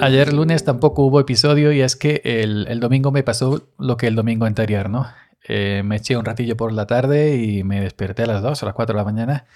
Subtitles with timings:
[0.00, 4.14] Ayer lunes tampoco hubo episodio y es que el, domingo me pasó lo que el
[4.14, 5.06] domingo anterior, ¿no?
[5.46, 8.66] Eh, me eché un ratillo por la tarde y me desperté a las 2 o
[8.66, 9.46] las 4 de la mañana.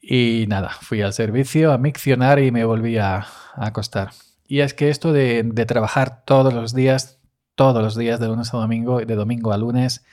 [0.00, 4.10] Y nada, fui al servicio a miccionar y me volví a, acostar.
[4.46, 7.18] Y es que esto de, trabajar todos los días,
[7.56, 10.04] todos los días de lunes a domingo, de domingo a lunes,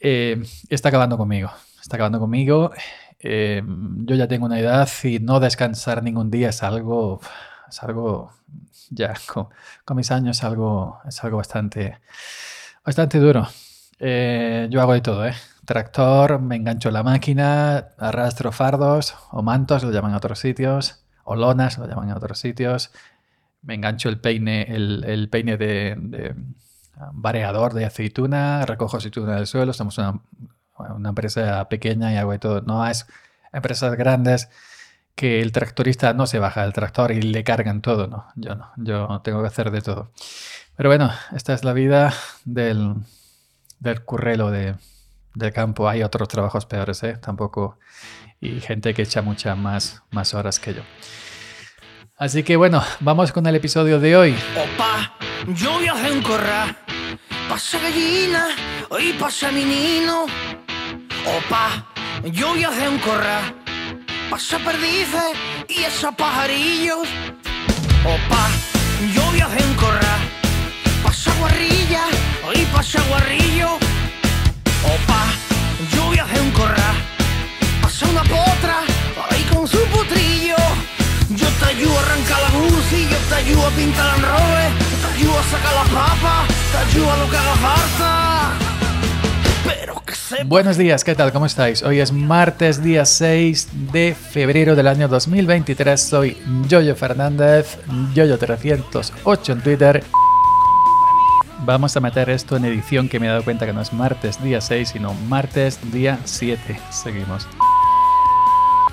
[0.00, 1.50] eh, está acabando conmigo.
[1.80, 2.70] Está acabando conmigo.
[3.18, 3.62] Eh,
[4.04, 7.20] yo ya tengo una edad y no descansar ningún día es algo
[7.68, 8.32] es algo,
[8.90, 9.14] ya
[9.84, 11.98] con, mis años, es algo, es algo bastante,
[12.84, 13.48] bastante duro.
[13.98, 15.34] Eh, yo hago de todo, ¿eh?
[15.64, 21.34] Tractor, me engancho la máquina, arrastro fardos o mantos, lo llaman en otros sitios, o
[21.34, 22.92] lonas, lo llaman en otros sitios.
[23.62, 26.36] Me engancho el peine, el, peine de, de
[27.12, 29.72] variador de aceituna, recojo aceituna del suelo.
[29.72, 30.20] Somos una,
[30.78, 32.60] una empresa pequeña y hago de todo.
[32.60, 33.06] No es
[33.52, 34.48] empresas grandes
[35.16, 38.70] que el tractorista no se baja del tractor y le cargan todo, no, yo no,
[38.76, 40.12] yo tengo que hacer de todo.
[40.76, 42.12] Pero bueno, esta es la vida
[42.44, 42.94] del,
[43.80, 44.74] del currelo de,
[45.34, 45.88] del campo.
[45.88, 47.16] Hay otros trabajos peores, ¿eh?
[47.16, 47.78] Tampoco.
[48.40, 50.82] Y gente que echa muchas más, más horas que yo.
[52.18, 54.36] Así que bueno, vamos con el episodio de hoy.
[54.54, 55.14] Opa,
[55.54, 56.76] yo voy a hacer un corral.
[57.48, 58.48] Pasa gallina,
[58.90, 60.26] hoy pasa menino.
[61.24, 61.86] Opa,
[62.24, 63.65] yo voy a hacer un corral
[64.30, 65.32] pasa perdices
[65.68, 67.08] y esos pajarillos.
[68.04, 68.48] Opa,
[69.14, 70.20] yo voy a hacer un corral,
[71.02, 72.04] pasa guarrilla
[72.54, 73.74] y pasa guarrillo.
[74.94, 75.22] Opa,
[75.94, 76.96] yo voy a hacer un corral,
[77.82, 78.80] pasa una potra
[79.30, 80.56] ahí con su potrillo.
[81.30, 84.64] Yo te ayudo a arrancar la y yo te ayudo a pintar la robe,
[85.02, 88.35] te ayudo a sacar las papas, te ayudo a lo que haga falta.
[90.46, 91.32] Buenos días, ¿qué tal?
[91.32, 91.84] ¿Cómo estáis?
[91.84, 96.00] Hoy es martes, día 6 de febrero del año 2023.
[96.00, 97.78] Soy Yoyo Fernández,
[98.14, 100.04] Yoyo308 en Twitter.
[101.60, 104.42] Vamos a meter esto en edición que me he dado cuenta que no es martes
[104.42, 106.80] día 6, sino martes día 7.
[106.90, 107.46] Seguimos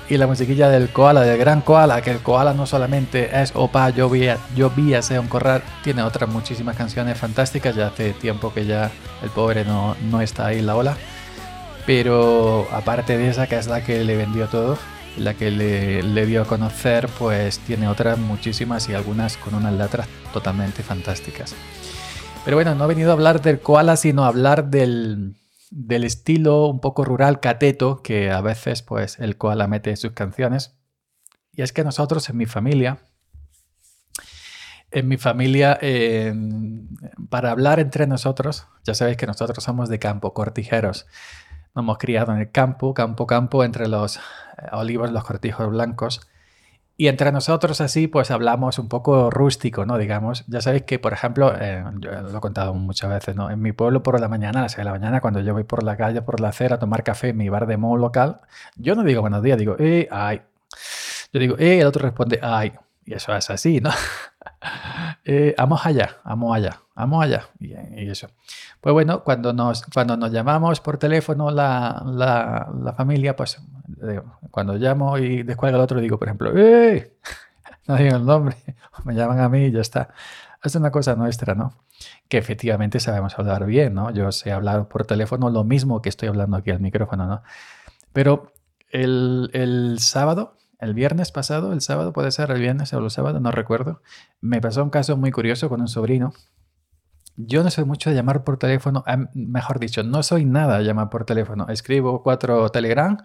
[0.08, 3.90] y la musiquilla del koala, del gran koala, que el koala no solamente es Opa,
[3.90, 8.52] yo vi, yo vi a Seon Corral, tiene otras muchísimas canciones fantásticas, ya hace tiempo
[8.52, 8.90] que ya
[9.22, 10.96] el pobre no, no está ahí en la ola,
[11.86, 14.78] pero aparte de esa que es la que le vendió todo,
[15.16, 20.08] la que le, dio a conocer, pues tiene otras muchísimas y algunas con unas letras
[20.32, 21.54] totalmente fantásticas.
[22.44, 25.36] Pero bueno, no he venido a hablar del koala, sino a hablar del,
[25.88, 30.74] estilo un poco rural cateto que a veces pues el koala mete en sus canciones.
[31.52, 32.98] Y es que nosotros en mi familia,
[34.90, 35.78] en mi familia,
[37.30, 41.06] para hablar entre nosotros, ya sabéis que nosotros somos de campo, cortijeros.
[41.74, 44.20] Nos hemos criado en el campo, campo, campo, entre los eh,
[44.72, 46.20] olivos, los cortijos blancos.
[46.96, 49.98] Y entre nosotros así, pues hablamos un poco rústico, ¿no?
[49.98, 53.50] Digamos, ya sabéis que, por ejemplo, eh, yo lo he contado muchas veces, ¿no?
[53.50, 55.64] En mi pueblo por la mañana, a las 6 de la mañana, cuando yo voy
[55.64, 58.40] por la calle, por la acera a tomar café en mi bar de modo local,
[58.76, 60.42] yo no digo buenos días, digo, eh, ay.
[61.32, 62.72] Yo digo, eh, el otro responde, ay.
[63.04, 63.90] Y eso es así, ¿no?
[65.24, 67.48] eh, vamos allá, vamos allá, vamos allá.
[67.58, 67.72] Y,
[68.08, 68.28] eso.
[68.80, 73.60] Pues bueno, cuando nos, cuando nos llamamos por teléfono la, la, la familia, pues
[74.50, 77.16] cuando llamo y descuelga el otro, digo, por ejemplo, ¡eh!
[77.86, 78.56] No digo el nombre,
[79.04, 80.08] me llaman a mí y ya está.
[80.62, 81.74] Es una cosa nuestra, ¿no?
[82.28, 84.10] Que efectivamente sabemos hablar bien, ¿no?
[84.10, 87.42] Yo sé hablar por teléfono lo mismo que estoy hablando aquí al micrófono, ¿no?
[88.14, 88.54] Pero
[88.88, 93.40] el, el sábado, el viernes pasado, el sábado puede ser el viernes o el sábado,
[93.40, 94.02] no recuerdo,
[94.40, 96.32] me pasó un caso muy curioso con un sobrino.
[97.36, 99.04] Yo no soy mucho de llamar por teléfono,
[99.34, 101.66] mejor dicho, no soy nada de llamar por teléfono.
[101.68, 103.18] Escribo cuatro Telegram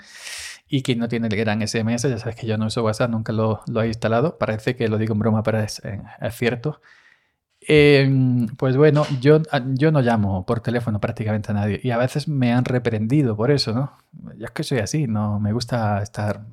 [0.68, 3.34] y quien no tiene el gran SMS, ya sabes que yo no uso WhatsApp, nunca
[3.34, 4.38] lo, lo he instalado.
[4.38, 6.82] Parece que lo digo en broma, pero es, eh, cierto.
[7.62, 11.98] Em, pues bueno, yo, ah, yo no llamo por teléfono prácticamente a nadie y a
[11.98, 13.98] veces me han reprendido por eso, ¿no?
[14.38, 16.46] Ya es que soy así, no me gusta estar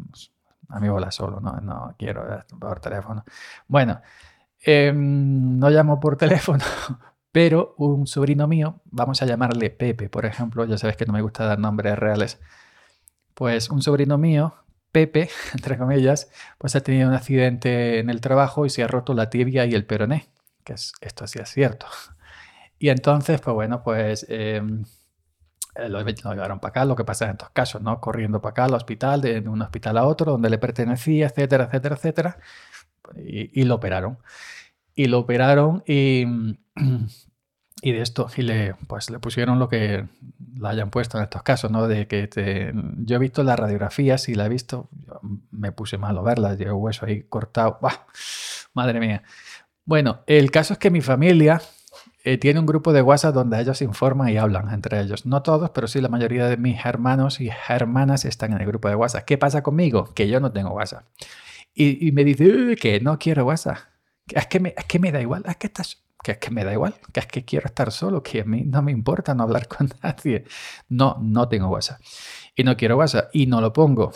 [0.69, 1.61] a mi bola solo, ¿no?
[1.61, 3.25] No quiero por teléfono.
[3.69, 4.01] Bueno,
[4.61, 6.65] em, no llamo por teléfono,
[7.33, 11.23] pero un sobrino mío, vamos a llamarle Pepe, por ejemplo, ya sabes que no me
[11.23, 12.41] gusta dar nombres reales
[13.37, 14.55] pues un sobrino mío,
[14.93, 19.13] Pepe, entre comillas, pues ha tenido un accidente en el trabajo y se ha roto
[19.13, 20.31] la tibia y el peroné,
[20.65, 21.87] que es, esto sí es cierto.
[22.79, 24.87] Y entonces, pues bueno, pues em, eh,
[25.89, 28.01] lo, llevaron para acá, lo que pasa en estos casos, ¿no?
[28.01, 31.97] Corriendo para acá al hospital, de un hospital a otro, donde le pertenecía, etcétera, etcétera,
[31.97, 32.39] etcétera.
[33.17, 34.19] Y, lo operaron.
[34.95, 36.25] Y lo operaron y
[37.83, 40.09] y de esto, y le, pues le pusieron lo que
[40.59, 41.87] la hayan puesto en estos casos, ¿no?
[41.87, 44.89] De que te, yo he visto las radiografías y la he visto,
[45.51, 48.07] me puse malo verlas, llevo hueso ahí cortado, ¡Bah!
[48.73, 49.23] madre mía.
[49.85, 51.61] Bueno, el caso es que mi familia
[52.27, 55.27] eh, tiene un grupo de WhatsApp donde ellos informan y hablan entre ellos.
[55.27, 58.89] No todos, pero sí la mayoría de mis hermanos y hermanas están en el grupo
[58.89, 59.25] de WhatsApp.
[59.25, 60.13] ¿Qué pasa conmigo?
[60.13, 61.05] Que yo no tengo WhatsApp.
[61.73, 63.79] Y, me dice que no quiero WhatsApp.
[64.27, 66.65] Es que, me, es que me da igual, es que estás que es que me
[66.65, 69.45] da igual, que es que quiero estar solo, que a mí no me importa no
[69.45, 70.47] hablar con nadie.
[70.89, 72.01] No, no tengo WhatsApp.
[72.57, 74.11] Y no quiero WhatsApp y no lo pongo.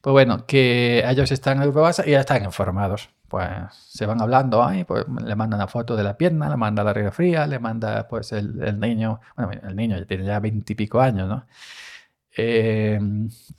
[0.00, 3.10] Pues bueno, que ellos están en el WhatsApp y ya están informados.
[3.34, 6.84] Pues se van hablando ahí, pues le mandan una foto de la pierna, le manda
[6.84, 11.00] la río fría, le manda pues el, niño, bueno, el niño ya tiene ya veintipico
[11.00, 11.44] años, ¿no?
[12.36, 13.00] Eh,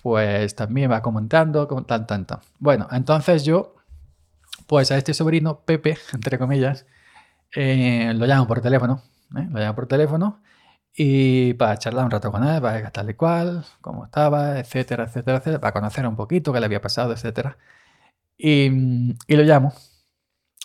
[0.01, 2.25] pues también va comentando, como tan, tan.
[2.57, 3.75] Bueno, entonces yo,
[4.65, 6.85] pues a este sobrino, Pepe, entre comillas,
[7.53, 9.01] eh, lo llamo por teléfono,
[9.35, 9.45] ¿eh?
[9.51, 10.41] lo llamo por teléfono
[10.95, 15.39] y para charlar un rato con él, para tal y cual, cómo estaba, etcétera, etcétera,
[15.39, 17.57] etcétera, para conocer un poquito qué le había pasado, etcétera.
[18.37, 18.65] Y,
[19.27, 19.73] y lo llamo.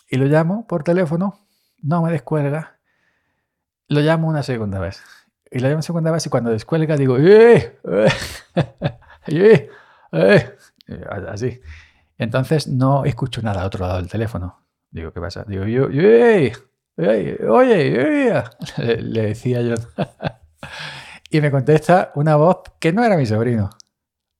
[0.09, 1.39] Y lo llamo por teléfono,
[1.81, 2.79] no me descuelga.
[3.87, 5.01] Lo llamo una segunda vez.
[5.49, 7.79] Y lo llamo una segunda vez y cuando descuelga digo, ¡eh!
[7.83, 8.09] ¡eh!
[10.11, 10.55] ¡eh!
[11.27, 11.61] Así.
[12.17, 14.59] Entonces no escucho nada al otro lado del teléfono.
[14.91, 15.43] Digo, ¿qué pasa?
[15.47, 16.53] Digo, yo, ¡eh!
[16.97, 18.43] oye,
[19.01, 19.75] le decía yo.
[21.29, 23.69] y me contesta una voz que no era mi sobrino.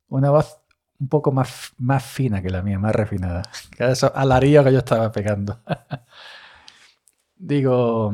[0.10, 0.61] Una voz
[1.02, 3.42] un poco más, más fina que la mía, más refinada.
[3.76, 5.60] Que eso alarío que yo estaba pegando.
[7.36, 8.14] digo,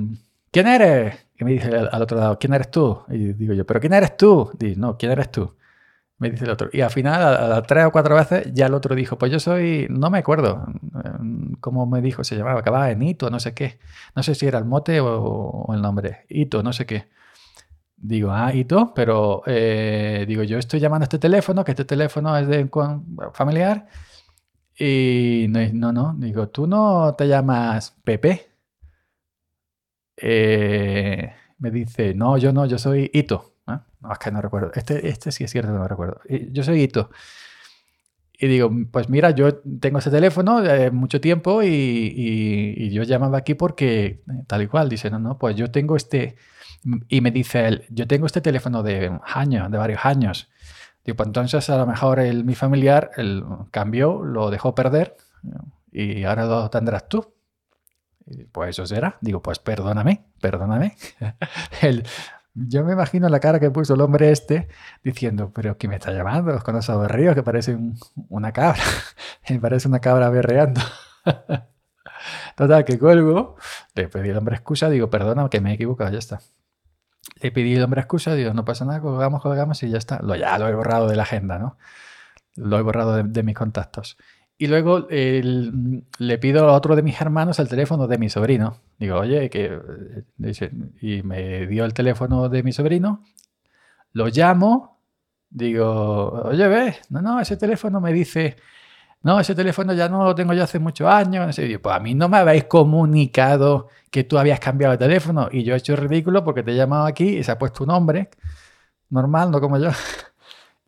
[0.52, 1.28] ¿quién eres?
[1.40, 3.04] Y me dice al, otro lado, ¿quién eres tú?
[3.10, 4.52] Y digo yo, ¿pero quién eres tú?
[4.58, 5.54] Digo, no, ¿quién eres tú?
[6.18, 6.70] Me dice el otro.
[6.74, 9.40] Y al final, a, las tres o cuatro veces, ya el otro dijo, pues yo
[9.40, 10.66] soy, no me acuerdo
[11.04, 13.80] em, cómo me dijo, se llamaba, acababa en Ito, no sé qué.
[14.16, 16.26] No sé si era el mote o, el nombre.
[16.30, 17.08] Ito, no sé qué.
[18.00, 22.38] Digo, ah, Ito, pero eh, digo, yo estoy llamando a este teléfono, que este teléfono
[22.38, 22.70] es de
[23.34, 23.88] familiar.
[24.78, 28.50] Y no, no, no, digo, tú no te llamas Pepe.
[30.16, 33.56] Eh, me dice, no, yo no, yo soy Ito.
[33.66, 34.72] No, es que no recuerdo.
[34.76, 36.22] Este, este sí es cierto no recuerdo.
[36.52, 37.10] Yo soy Ito.
[38.40, 43.40] Y digo, pues mira, yo tengo ese teléfono de mucho tiempo y, y, yo llamaba
[43.40, 44.90] aquí porque eh, tal y cual.
[44.90, 46.36] Dice, no, no, pues yo tengo este...
[47.10, 50.50] Y me dice él, yo tengo este teléfono de años, de varios años.
[51.04, 55.16] Digo, pues entonces a lo mejor el, mi familiar el, cambió, lo dejó perder
[55.92, 57.34] y ahora lo tendrás tú.
[58.52, 59.18] pues eso será.
[59.22, 60.96] Digo, pues perdóname, perdóname.
[61.82, 62.06] el,
[62.58, 64.68] yo me imagino la cara que puso el hombre este
[65.04, 66.60] diciendo, pero ¿qué me está llamando?
[66.64, 67.78] Con esos berríos que parece
[68.30, 68.82] una cabra.
[69.50, 70.82] me parece una cabra berreando.
[72.56, 73.58] Total, que cuelgo,
[73.94, 76.40] le pedí al hombre excusa, digo, perdona, que me he equivocado, ya está.
[77.42, 80.20] Le pedí al hombre excusa, digo, no pasa nada, colgamos, colgamos y ya está.
[80.24, 81.78] Lo, ya lo he borrado de la agenda, ¿no?
[82.56, 84.18] Lo he borrado de mis contactos.
[84.60, 88.82] Y luego le pido a otro de mis hermanos el teléfono de mi sobrino.
[88.98, 89.80] Digo, oye, que.
[90.38, 90.72] Dice,
[91.02, 93.24] y me dio el teléfono de mi sobrino.
[94.14, 95.00] Lo llamo.
[95.50, 98.58] Digo, oye, ve, no, no, ese teléfono me dice.
[99.24, 101.58] No, ese teléfono ya no lo tengo yo hace muchos años.
[101.60, 105.50] Y digo, pues a mí no me habéis comunicado que tú habías cambiado de teléfono
[105.52, 107.90] y yo he hecho ridículo porque te he llamado aquí y se ha puesto un
[107.90, 108.30] nombre
[109.10, 109.90] normal, no como yo.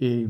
[0.02, 0.30] Y,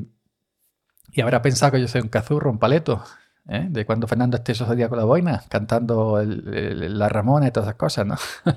[1.12, 3.04] y habrá pensado que yo soy un cazurro, un paleto.
[3.50, 3.68] ¿Eh?
[3.70, 8.06] de cuando Fernando Esteso salía con la boina, cantando la Ramona y todas esas cosas,
[8.06, 8.16] ¿no?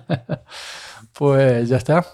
[1.13, 2.05] pues ya está.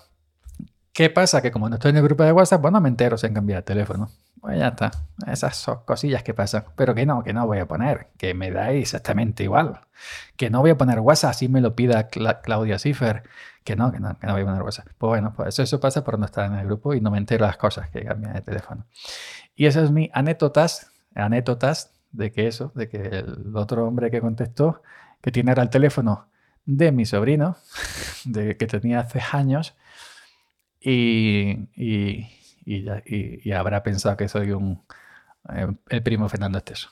[0.93, 1.43] ¿Qué pasa?
[1.43, 3.65] Que como no estoy en el grupo de WhatsApp, bueno, me entero sin cambiar el
[3.65, 4.11] teléfono.
[4.41, 4.91] Pues ya está.
[5.27, 6.65] Esas son cosillas que pasan.
[6.77, 8.09] Pero que no, que no voy a poner.
[8.17, 9.81] Que me da exactamente igual.
[10.37, 13.23] Que no voy a poner WhatsApp si me lo pida Claudia Schiffer.
[13.63, 14.89] Que no, que no, que no voy a poner WhatsApp.
[14.99, 17.19] Pues bueno, pues eso, eso pasa por no estar en el grupo y no me
[17.19, 18.87] entero las cosas que cambian de teléfono.
[19.55, 24.21] Y esas es mi anécdotas, anécdotas de que eso, de que el otro hombre que
[24.21, 24.83] contestó,
[25.21, 26.29] que tiene ahora el teléfono
[26.65, 27.57] de mi sobrino,
[28.25, 29.77] de que tenía hace años,
[30.81, 34.83] y, y, habrá pensado que soy un,
[35.53, 36.91] eh, el primo Fernando Esteso.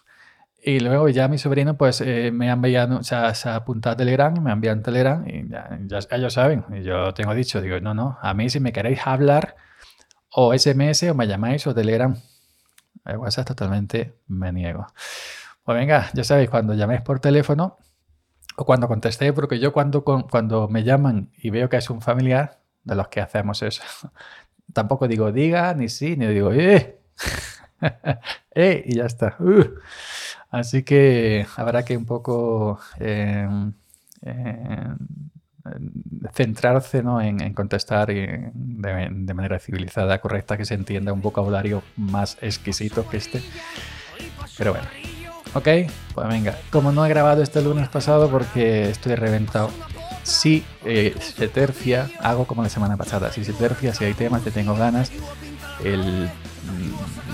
[0.63, 3.95] Y luego ya mi sobrino pues eh, me ha enviado, se ha, se ha, apuntado
[3.95, 5.79] a Telegram, me ha enviado un Telegram y ya,
[6.11, 6.65] ellos saben.
[6.73, 9.55] Y yo tengo dicho, digo, no, no, a mí si me queréis hablar
[10.31, 12.17] o SMS o me llamáis o Telegram.
[13.07, 14.87] El WhatsApp totalmente me niego.
[15.65, 17.77] Pues venga, ya sabéis, cuando llaméis por teléfono
[18.57, 22.61] o cuando contestéis, porque yo cuando, cuando me llaman y veo que es un familiar,
[22.87, 23.83] de los que hacemos eso,
[24.73, 27.01] tampoco digo diga, ni sí, ni digo eh,
[28.55, 29.37] eh, y ya está.
[29.41, 29.75] Uh.
[30.51, 33.73] Así que habrá que un poco em,
[34.23, 34.97] em,
[36.33, 37.21] centrarse ¿no?
[37.21, 43.17] en, contestar de, de, manera civilizada, correcta, que se entienda un vocabulario más exquisito que
[43.17, 43.43] este.
[44.59, 44.89] Pero bueno.
[45.55, 45.69] Ok,
[46.15, 46.55] pues venga.
[46.71, 49.71] Como no he grabado este lunes pasado porque estoy reventado.
[50.23, 53.33] Si eh, se tercia, hago como la semana pasada.
[53.33, 55.11] Si se tercia, si hay temas que tengo ganas,
[55.85, 56.29] el,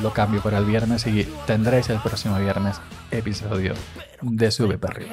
[0.02, 3.74] lo cambio para el viernes y tendréis el próximo viernes episodio
[4.20, 5.12] de Sube para arriba.